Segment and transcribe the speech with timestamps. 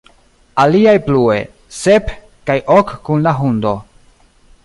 [0.61, 1.35] Aliaj plue:
[1.81, 2.09] "Sep,
[2.51, 3.75] kaj ok kun la hundo".